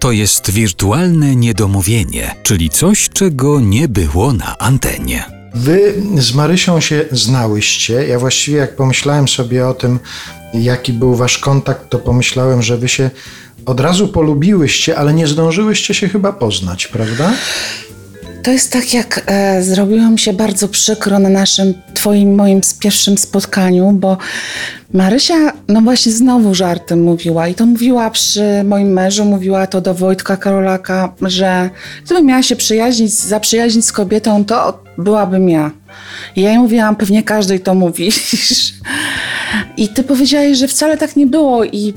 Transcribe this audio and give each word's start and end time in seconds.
to 0.00 0.12
jest 0.12 0.50
wirtualne 0.50 1.36
niedomówienie, 1.36 2.34
czyli 2.42 2.70
coś, 2.70 3.08
czego 3.08 3.60
nie 3.60 3.88
było 3.88 4.32
na 4.32 4.58
antenie. 4.58 5.24
Wy 5.54 5.94
z 6.18 6.34
Marysią 6.34 6.80
się 6.80 7.04
znałyście. 7.12 8.06
Ja 8.08 8.18
właściwie 8.18 8.58
jak 8.58 8.76
pomyślałem 8.76 9.28
sobie 9.28 9.68
o 9.68 9.74
tym, 9.74 9.98
jaki 10.54 10.92
był 10.92 11.14
wasz 11.14 11.38
kontakt, 11.38 11.90
to 11.90 11.98
pomyślałem, 11.98 12.62
że 12.62 12.78
wy 12.78 12.88
się 12.88 13.10
od 13.66 13.80
razu 13.80 14.08
polubiłyście, 14.08 14.98
ale 14.98 15.14
nie 15.14 15.26
zdążyłyście 15.26 15.94
się 15.94 16.08
chyba 16.08 16.32
poznać, 16.32 16.86
prawda? 16.86 17.32
To 18.42 18.50
jest 18.50 18.72
tak, 18.72 18.94
jak 18.94 19.22
e, 19.26 20.18
się 20.18 20.32
bardzo 20.32 20.68
przykro 20.68 21.18
na 21.18 21.28
naszym, 21.28 21.74
twoim, 21.94 22.34
moim 22.34 22.60
pierwszym 22.80 23.18
spotkaniu, 23.18 23.92
bo 23.92 24.16
Marysia, 24.92 25.52
no 25.68 25.80
właśnie 25.80 26.12
znowu 26.12 26.54
żartem 26.54 27.02
mówiła 27.02 27.48
i 27.48 27.54
to 27.54 27.66
mówiła 27.66 28.10
przy 28.10 28.64
moim 28.64 28.92
mężu, 28.92 29.24
mówiła 29.24 29.66
to 29.66 29.80
do 29.80 29.94
Wojtka 29.94 30.36
Karolaka, 30.36 31.12
że 31.22 31.70
gdybym 32.04 32.26
miała 32.26 32.42
się 32.42 32.56
przyjaźnić, 32.56 33.12
zaprzyjaźnić 33.12 33.86
z 33.86 33.92
kobietą, 33.92 34.44
to 34.44 34.82
byłabym 34.98 35.48
ja. 35.48 35.70
I 36.36 36.42
ja 36.42 36.50
jej 36.50 36.58
mówiłam, 36.58 36.96
pewnie 36.96 37.22
każdej 37.22 37.60
to 37.60 37.74
mówisz. 37.74 38.74
I 39.76 39.88
ty 39.88 40.02
powiedziałeś, 40.02 40.58
że 40.58 40.68
wcale 40.68 40.96
tak 40.96 41.16
nie 41.16 41.26
było 41.26 41.64
i... 41.64 41.94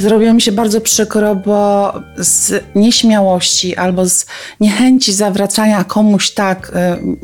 Zrobiło 0.00 0.34
mi 0.34 0.42
się 0.42 0.52
bardzo 0.52 0.80
przykro, 0.80 1.36
bo 1.36 1.92
z 2.16 2.64
nieśmiałości 2.74 3.76
albo 3.76 4.08
z 4.08 4.26
niechęci 4.60 5.12
zawracania 5.12 5.84
komuś 5.84 6.30
tak, 6.30 6.72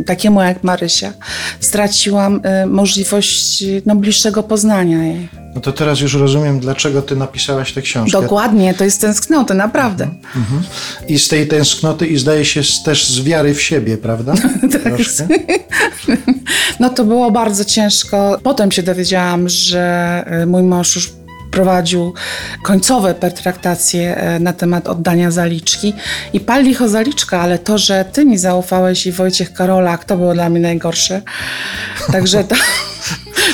y, 0.00 0.04
takiemu 0.04 0.42
jak 0.42 0.64
Marysia, 0.64 1.12
straciłam 1.60 2.40
y, 2.62 2.66
możliwość 2.66 3.64
no, 3.86 3.96
bliższego 3.96 4.42
poznania 4.42 5.04
jej. 5.04 5.28
No 5.54 5.60
to 5.60 5.72
teraz 5.72 6.00
już 6.00 6.14
rozumiem, 6.14 6.60
dlaczego 6.60 7.02
ty 7.02 7.16
napisałaś 7.16 7.72
tę 7.72 7.82
książkę. 7.82 8.22
Dokładnie, 8.22 8.74
to 8.74 8.84
jest 8.84 9.00
tęsknoty, 9.00 9.54
naprawdę. 9.54 10.04
Mhm. 10.36 10.62
I 11.08 11.18
z 11.18 11.28
tej 11.28 11.48
tęsknoty 11.48 12.06
i 12.06 12.18
zdaje 12.18 12.44
się 12.44 12.60
też 12.84 13.08
z 13.08 13.20
wiary 13.20 13.54
w 13.54 13.62
siebie, 13.62 13.98
prawda? 13.98 14.34
tak. 14.84 14.92
No 16.80 16.90
to 16.90 17.04
było 17.04 17.30
bardzo 17.30 17.64
ciężko. 17.64 18.38
Potem 18.42 18.72
się 18.72 18.82
dowiedziałam, 18.82 19.48
że 19.48 20.24
y, 20.42 20.46
mój 20.46 20.62
mąż 20.62 20.96
już 20.96 21.12
prowadził 21.50 22.14
końcowe 22.62 23.14
pertraktacje 23.14 24.16
e, 24.16 24.40
na 24.40 24.52
temat 24.52 24.88
oddania 24.88 25.30
zaliczki 25.30 25.94
i 26.32 26.40
pal 26.40 26.64
licho 26.64 26.88
zaliczka, 26.88 27.40
ale 27.40 27.58
to, 27.58 27.78
że 27.78 28.04
ty 28.12 28.24
mi 28.24 28.38
zaufałeś 28.38 29.06
i 29.06 29.12
Wojciech 29.12 29.52
Karolak, 29.52 30.04
to 30.04 30.16
było 30.16 30.34
dla 30.34 30.48
mnie 30.50 30.60
najgorsze. 30.60 31.22
Także 32.12 32.44
to, 32.44 32.54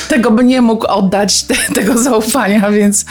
tego 0.08 0.30
by 0.30 0.44
nie 0.44 0.62
mógł 0.62 0.86
oddać 0.86 1.42
te, 1.42 1.54
tego 1.74 1.98
zaufania, 1.98 2.70
więc... 2.70 3.04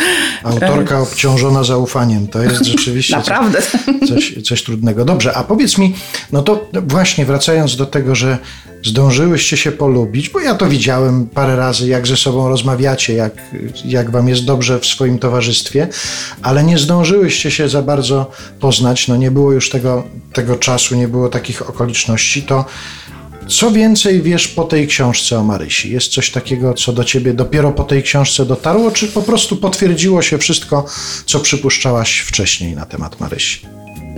Autorka 0.44 1.02
obciążona 1.02 1.64
zaufaniem, 1.64 2.28
to 2.28 2.44
jest 2.44 2.66
rzeczywiście 2.76 3.16
Naprawdę. 3.16 3.62
Coś, 4.08 4.36
coś 4.44 4.64
trudnego. 4.64 5.06
Dobrze, 5.06 5.34
a 5.34 5.44
powiedz 5.44 5.78
mi, 5.78 5.96
no 6.32 6.42
to 6.42 6.68
właśnie 6.88 7.26
wracając 7.26 7.76
do 7.76 7.86
tego, 7.86 8.16
że 8.16 8.38
zdążyłyście 8.86 9.58
się 9.58 9.72
polubić, 9.72 10.30
bo 10.30 10.40
ja 10.40 10.56
to 10.56 10.68
widziałem 10.68 11.28
parę 11.28 11.56
razy, 11.56 11.88
jak 11.88 12.08
ze 12.08 12.18
sobą 12.18 12.50
rozmawiacie, 12.50 13.14
jak, 13.14 13.34
jak 13.86 14.12
wam 14.12 14.28
jest 14.28 14.46
dobrze 14.46 14.80
w 14.80 14.86
swoim 14.86 15.20
towarzystwie, 15.20 15.88
ale 16.42 16.64
nie 16.64 16.78
zdążyłyście 16.78 17.52
się 17.52 17.70
za 17.70 17.82
bardzo 17.82 18.32
poznać, 18.60 19.08
no 19.08 19.16
nie 19.16 19.32
było 19.32 19.52
już 19.52 19.70
tego, 19.70 20.04
tego 20.34 20.56
czasu, 20.56 20.96
nie 20.96 21.08
było 21.08 21.30
takich 21.30 21.70
okoliczności, 21.70 22.44
to 22.44 22.66
co 23.48 23.72
więcej 23.72 24.22
wiesz 24.22 24.48
po 24.48 24.64
tej 24.64 24.88
książce 24.88 25.40
o 25.40 25.44
Marysi? 25.44 25.92
Jest 25.92 26.12
coś 26.12 26.32
takiego, 26.32 26.74
co 26.74 26.94
do 26.94 27.04
ciebie 27.04 27.34
dopiero 27.34 27.72
po 27.72 27.84
tej 27.84 28.04
książce 28.04 28.46
dotarło, 28.46 28.92
czy 28.92 29.08
po 29.08 29.22
prostu 29.22 29.58
potwierdziło 29.58 30.22
się 30.22 30.38
wszystko, 30.38 30.86
co 31.26 31.40
przypuszczałaś 31.40 32.20
wcześniej 32.20 32.76
na 32.76 32.86
temat 32.86 33.20
Marysi? 33.20 33.68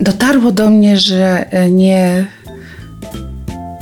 Dotarło 0.01 0.51
do 0.51 0.69
mnie, 0.69 0.99
że 0.99 1.45
nie 1.71 2.25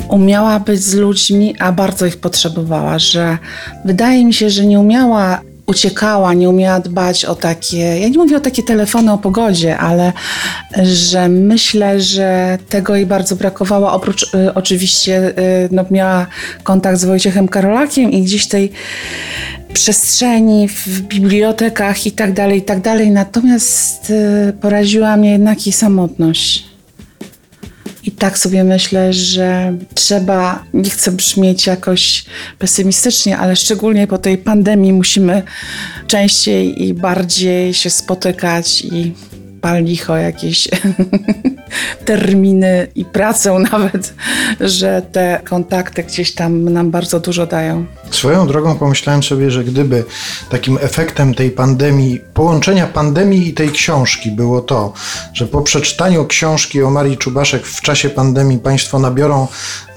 umiała 0.10 0.60
być 0.60 0.84
z 0.84 0.94
ludźmi, 0.94 1.56
a 1.60 1.72
bardzo 1.72 2.06
ich 2.06 2.18
potrzebowała, 2.18 3.00
że 3.00 3.38
wydaje 3.86 4.26
mi 4.26 4.34
się, 4.34 4.50
że 4.50 4.66
nie 4.66 4.80
umiała 4.80 5.42
uciekała, 5.66 6.34
nie 6.34 6.50
umiała 6.50 6.80
dbać 6.80 7.26
o 7.26 7.36
takie, 7.36 7.78
ja 7.78 8.10
nie 8.10 8.18
mówię 8.18 8.38
o 8.38 8.40
takie 8.40 8.64
telefony 8.64 9.12
o 9.12 9.18
pogodzie, 9.18 9.78
ale 9.78 10.14
że 10.84 11.30
myślę, 11.30 12.02
że 12.02 12.58
tego 12.70 12.96
jej 12.96 13.06
bardzo 13.06 13.36
brakowało. 13.36 13.92
Oprócz 13.92 14.24
y, 14.24 14.54
oczywiście 14.54 15.40
y, 15.40 15.70
no, 15.72 15.86
miała 15.92 16.28
kontakt 16.64 17.00
z 17.00 17.06
Wojciechem 17.06 17.48
Karolakiem 17.48 18.12
i 18.12 18.22
gdzieś 18.24 18.48
tej 18.48 18.72
przestrzeni 19.74 20.68
w 20.68 21.02
bibliotekach 21.02 22.06
i 22.06 22.12
tak 22.12 22.34
dalej, 22.34 22.60
i 22.60 22.62
tak 22.62 22.82
dalej. 22.82 23.12
Natomiast 23.12 24.10
y, 24.10 24.54
poraziła 24.62 25.18
mnie 25.18 25.32
jednak 25.32 25.66
jej 25.66 25.74
samotność. 25.74 26.65
Tak 28.26 28.38
sobie 28.38 28.64
myślę, 28.64 29.14
że 29.14 29.78
trzeba, 29.94 30.64
nie 30.74 30.90
chcę 30.90 31.12
brzmieć 31.12 31.68
jakoś 31.68 32.26
pesymistycznie, 32.60 33.38
ale 33.38 33.56
szczególnie 33.56 34.08
po 34.08 34.18
tej 34.18 34.38
pandemii 34.38 34.94
musimy 34.94 35.44
częściej 36.08 36.84
i 36.84 36.94
bardziej 36.94 37.74
się 37.74 37.90
spotykać 37.90 38.82
i 38.82 39.14
pal 39.62 39.84
licho 39.84 40.18
jakieś 40.18 40.68
terminy 42.06 42.88
i 42.96 43.06
pracę 43.06 43.60
nawet, 43.72 44.14
że 44.60 45.02
te 45.12 45.42
kontakty 45.50 46.04
gdzieś 46.04 46.34
tam 46.34 46.70
nam 46.70 46.92
bardzo 46.92 47.20
dużo 47.20 47.46
dają. 47.46 47.86
Swoją 48.12 48.48
drogą 48.48 48.76
pomyślałem 48.76 49.24
sobie, 49.24 49.52
że 49.52 49.64
gdyby 49.64 50.04
takim 50.50 50.78
efektem 50.82 51.34
tej 51.34 51.52
pandemii, 51.52 52.22
połączenia 52.34 52.88
pandemii 52.88 53.48
i 53.48 53.54
tej 53.54 53.70
książki 53.70 54.32
było 54.32 54.62
to, 54.62 54.94
że 55.34 55.48
po 55.48 55.62
przeczytaniu 55.62 56.26
książki 56.26 56.82
o 56.84 56.90
Marii 56.90 57.18
Czubaszek 57.18 57.68
w 57.68 57.82
czasie 57.82 58.10
pandemii 58.10 58.60
Państwo 58.60 59.00
nabiorą 59.00 59.48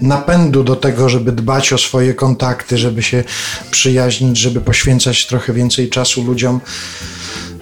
napędu 0.01 0.65
do 0.65 0.77
tego, 0.77 1.09
żeby 1.09 1.33
dbać 1.33 1.73
o 1.73 1.79
swoje 1.79 2.15
kontakty, 2.15 2.79
żeby 2.79 3.03
się 3.03 3.25
przyjaźnić, 3.71 4.39
żeby 4.39 4.61
poświęcać 4.61 5.27
trochę 5.27 5.53
więcej 5.53 5.89
czasu 5.89 6.25
ludziom, 6.25 6.61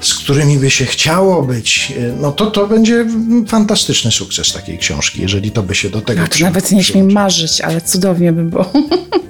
z 0.00 0.14
którymi 0.14 0.58
by 0.58 0.70
się 0.70 0.84
chciało 0.84 1.42
być, 1.42 1.92
no 2.20 2.32
to 2.32 2.50
to 2.50 2.66
będzie 2.66 3.06
fantastyczny 3.48 4.10
sukces 4.10 4.52
takiej 4.52 4.78
książki, 4.78 5.20
jeżeli 5.20 5.50
to 5.50 5.62
by 5.62 5.74
się 5.74 5.90
do 5.90 6.00
tego 6.00 6.22
no, 6.22 6.28
to 6.28 6.44
Nawet 6.44 6.72
nie 6.72 6.84
śmiem 6.84 7.12
marzyć, 7.12 7.60
ale 7.60 7.80
cudownie 7.80 8.32
by 8.32 8.44
było. 8.44 8.72